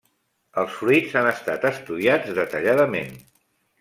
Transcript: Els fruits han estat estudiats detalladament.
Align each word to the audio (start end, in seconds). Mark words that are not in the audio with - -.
Els 0.61 0.77
fruits 0.77 1.13
han 1.21 1.29
estat 1.33 1.67
estudiats 1.73 2.33
detalladament. 2.39 3.15